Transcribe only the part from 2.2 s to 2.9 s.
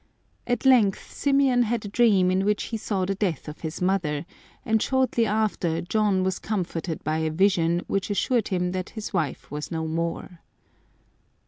in which he